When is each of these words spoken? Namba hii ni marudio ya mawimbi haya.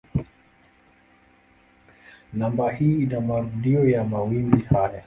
Namba 2.33 2.71
hii 2.71 3.05
ni 3.05 3.19
marudio 3.19 3.89
ya 3.89 4.03
mawimbi 4.03 4.59
haya. 4.61 4.99